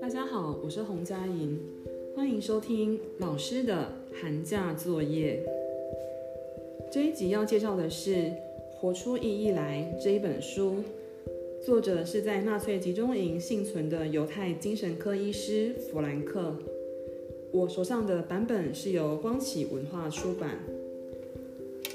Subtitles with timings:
[0.00, 1.60] 大家好，我是洪佳莹，
[2.16, 5.40] 欢迎收听老师的寒假作业。
[6.90, 8.14] 这一集要介绍的是
[8.72, 10.82] 《活出意义来》这一本书，
[11.64, 16.56] 作者是在纳粹集中营幸存的犹太精神科医师弗兰克。
[17.52, 20.58] 我手上的版本是由光启文化出版。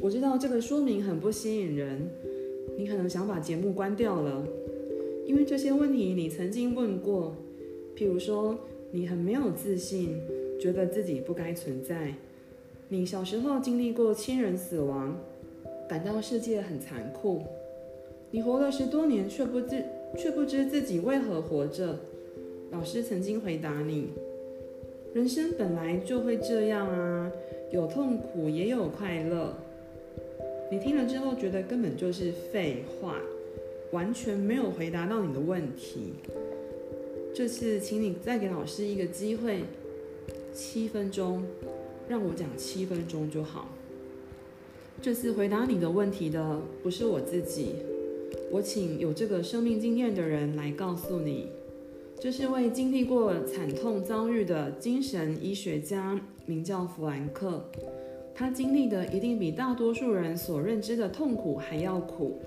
[0.00, 2.08] 我知道这个说明很不吸引人，
[2.76, 4.46] 你可能想把节目关掉了，
[5.26, 7.34] 因为这些问题你曾经问过，
[7.96, 8.56] 譬如说
[8.92, 10.20] 你很没有自信，
[10.60, 12.14] 觉得自己不该存在；
[12.88, 15.16] 你小时候经历过亲人死亡，
[15.88, 17.40] 感到世界很残酷；
[18.30, 19.84] 你活了十多年却不知
[20.16, 21.98] 却不知自己为何活着。
[22.70, 24.10] 老师曾经回答你。
[25.12, 27.32] 人生本来就会这样啊，
[27.72, 29.56] 有痛苦也有快乐。
[30.70, 33.16] 你听了之后觉得根本就是废话，
[33.92, 36.12] 完全没有回答到你的问题。
[37.34, 39.62] 这次请你再给老师一个机会，
[40.52, 41.42] 七分钟，
[42.06, 43.68] 让我讲七分钟就好。
[45.00, 47.76] 这次回答你的问题的不是我自己，
[48.50, 51.46] 我请有这个生命经验的人来告诉你。
[52.20, 57.70] 这是位经历过惨痛遭遇的精神医学家，名叫弗兰克。
[58.38, 62.38] 他经历的一定比大多数人所认知的痛苦还要苦，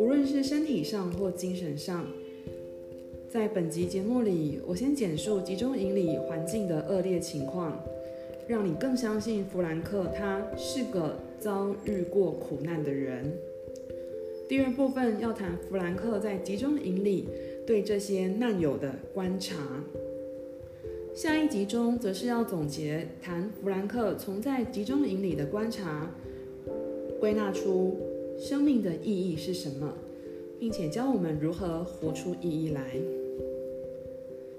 [0.00, 2.04] 无论是身体上或精神上。
[3.30, 7.80] 在本集节目里，我先简述集中营里环境的恶劣情况，
[8.48, 13.32] 让你更相信弗兰克他是个遭遇过苦难的人。
[14.48, 17.28] 第二部分要谈弗兰克在集中营里。
[17.64, 19.56] 对这些难友的观察，
[21.16, 26.10] 下一集中则是要总结谈弗兰克从在集中营里的观察，
[27.18, 27.96] 归纳出
[28.38, 29.94] 生命的意义是什么，
[30.60, 32.82] 并且教我们如何活出意义来。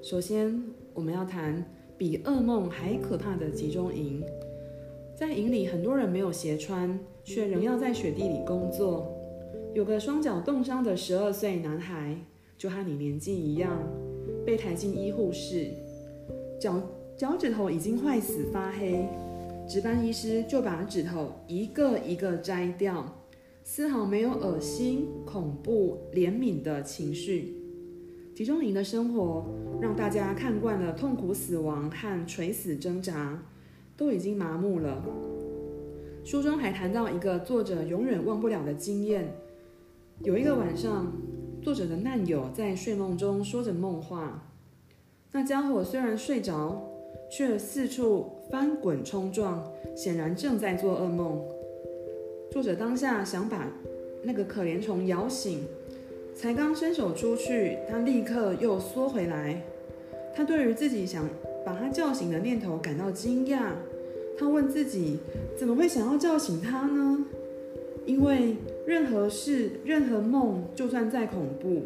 [0.02, 0.64] 首先，
[0.96, 1.64] 我们要谈
[1.96, 4.24] 比噩梦还可怕的集中营。
[5.16, 9.16] 在营里，很多人没有鞋穿，却仍要在雪地里工作。
[9.76, 12.18] 有个双脚冻伤的十二岁男孩。
[12.58, 13.88] 就和你年纪一样，
[14.44, 15.68] 被抬进医护室，
[16.60, 16.82] 脚
[17.16, 19.08] 脚趾头已经坏死发黑，
[19.68, 23.06] 值班医师就把指头一个一个摘掉，
[23.64, 27.54] 丝毫没有恶心、恐怖、怜悯的情绪。
[28.34, 29.46] 集中营的生活
[29.82, 33.44] 让大家看惯了痛苦、死亡和垂死挣扎，
[33.96, 35.04] 都已经麻木了。
[36.24, 39.34] 书中还谈到一个作者永远忘不了的经验，
[40.24, 41.12] 有一个晚上。
[41.60, 44.48] 作者的难友在睡梦中说着梦话，
[45.38, 46.82] 那家伙虽然睡着，
[47.30, 51.40] 却四处翻滚冲撞，显然正在做噩梦。
[52.50, 53.72] 作者当下想把
[54.24, 55.64] 那个可怜虫摇醒，
[56.34, 59.62] 才刚伸手出去，他立刻又缩回来。
[60.36, 61.30] 他对于自己想
[61.64, 63.74] 把他叫醒的念头感到惊讶，
[64.40, 65.20] 他问自己：
[65.56, 67.26] 怎么会想要叫醒他呢？
[68.08, 68.56] 因为。
[68.88, 71.82] 任何事、任何梦，就算再恐怖，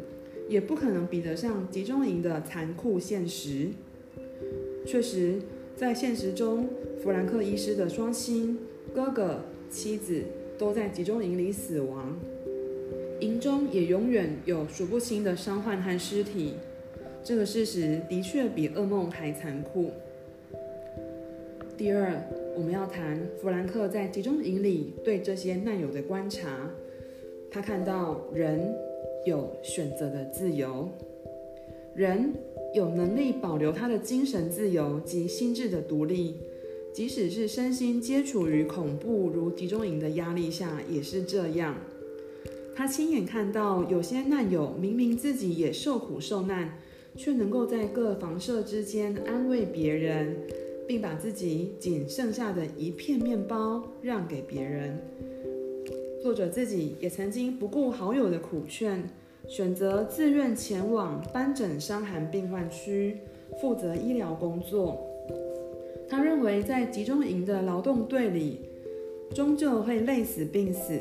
[0.51, 3.69] 也不可能比得上集中营的残酷现实。
[4.85, 5.39] 确实，
[5.77, 6.67] 在现实中，
[7.01, 8.59] 弗兰克医师的双亲、
[8.93, 9.39] 哥哥、
[9.69, 10.21] 妻子
[10.57, 12.19] 都在集中营里死亡，
[13.21, 16.55] 营中也永远有数不清的伤患和尸体。
[17.23, 19.91] 这个事实的确比噩梦还残酷。
[21.77, 22.21] 第二，
[22.57, 26.69] 我们要谈弗兰克在集中营里对这些难友的观察。
[27.49, 28.73] 他看到人
[29.25, 30.89] 有选择的自由，
[31.93, 32.33] 人
[32.73, 36.37] 有能力保留他的精神自由及心智的独立，
[36.93, 41.75] 即使是身心接触于恐怖如集中营的压力下也是这样。
[42.73, 46.79] 他亲眼看到有些难友明明自己也受苦受难，
[47.15, 50.35] 却能够在各房舍之间安慰别人，
[50.87, 54.97] 并把自己仅剩下的一片面包让给别人。
[56.21, 59.03] 作者自己也曾经不顾好友的苦劝，
[59.47, 63.17] 选择自愿前往斑疹伤寒病患区
[63.59, 65.01] 负责医疗工作。
[66.07, 68.59] 他认为，在集中营的劳动队里，
[69.33, 70.99] 终究会累死病死，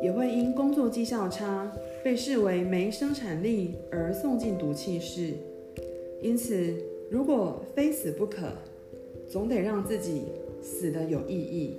[0.00, 1.72] 也会因工作绩效差
[2.04, 5.32] 被视为没生产力而送进毒气室。
[6.22, 6.72] 因此，
[7.10, 8.52] 如果非死不可，
[9.28, 10.22] 总得让自己
[10.62, 11.78] 死得有意义。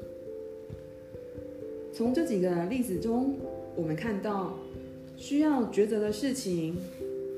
[1.95, 3.35] 从这几个例子中，
[3.75, 4.57] 我们看到
[5.15, 6.75] 需要抉择的事情，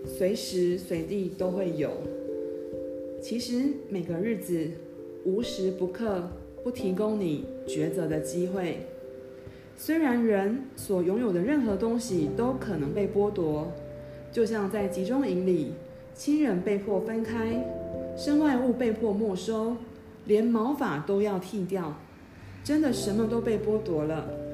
[0.05, 1.91] 随时随地都会有。
[3.21, 4.65] 其实每个日子
[5.25, 6.29] 无时不刻
[6.63, 8.77] 不提供你抉择的机会。
[9.75, 13.67] 虽然人所拥有的任何东西都可能被剥夺，
[14.31, 15.73] 就像在集中营里，
[16.15, 17.61] 亲人被迫分开，
[18.15, 19.75] 身外物被迫没收，
[20.25, 21.99] 连毛发都要剃掉，
[22.63, 24.44] 真的什么都被剥夺了。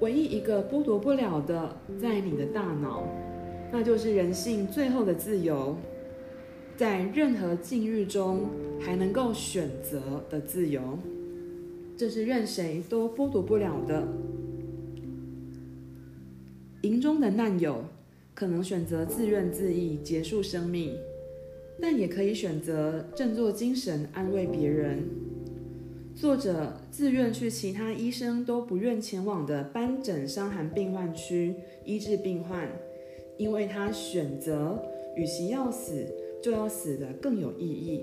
[0.00, 3.02] 唯一一个剥夺不了的，在你的大脑，
[3.72, 5.76] 那就是人性最后的自由，
[6.76, 10.98] 在任何境遇中还能够选择的自由，
[11.96, 14.06] 这是任谁都剥夺不了的。
[16.82, 17.82] 营中的难友
[18.34, 20.94] 可能选择自怨自艾结束生命，
[21.80, 25.25] 但也可以选择振作精神安慰别人。
[26.16, 31.54] 作者自愿去其他医生都不愿前往的斑疹伤寒病患区
[31.84, 32.66] 医治病患，
[33.36, 34.82] 因为他选择
[35.14, 36.06] 与其要死
[36.42, 38.02] 就要死的更有意义。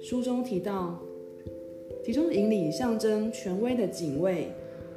[0.00, 0.98] 书中提到，
[2.02, 4.48] 集中营里象征权威的警卫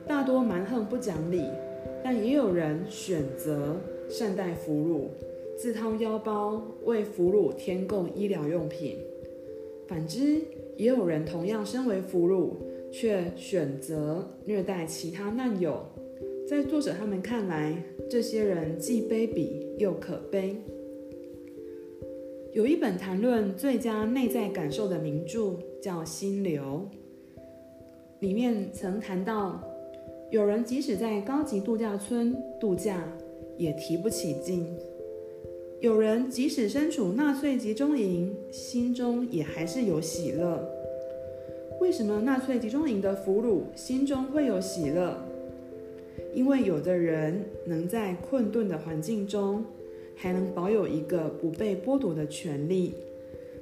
[0.08, 1.44] 大多蛮横不讲理。
[2.04, 3.76] 但也有人选择
[4.08, 8.96] 善待俘虏，自掏腰包为俘虏添购医疗用品；
[9.90, 10.42] 反之，
[10.78, 12.54] 也有人同样身为俘虏，
[12.92, 15.84] 却选择虐待其他难友。
[16.48, 20.56] 在作者他们看来，这些人既卑鄙又可悲。
[22.54, 26.88] 有一本谈论最佳内在感受的名著叫《心流》，
[28.20, 29.62] 里面曾谈到。
[30.30, 33.02] 有人即使在高级度假村度假，
[33.58, 34.66] 也提不起劲；
[35.80, 40.68] 有人即使身处纳粹集中营，心中也还是有喜乐。
[41.80, 45.18] 为什么纳粹集中营的俘虏心中会有喜乐？
[46.34, 49.64] 因为有的人能在困顿的环境中，
[50.16, 52.94] 还能保有一个不被剥夺的权利，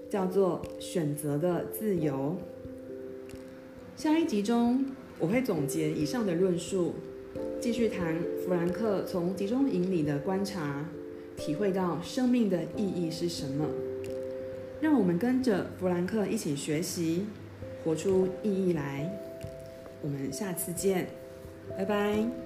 [0.10, 2.36] 叫做选择的自由。
[3.96, 4.86] 下一集中。
[5.18, 6.92] 我会总结以上的论述，
[7.62, 10.86] 继续谈弗兰克从集中营里的观察，
[11.38, 13.66] 体会到生命的意义是什么。
[14.82, 17.26] 让我们跟着弗兰克一起学习，
[17.84, 19.10] 活出意义来。
[20.02, 21.08] 我们下次见，
[21.78, 22.45] 拜拜。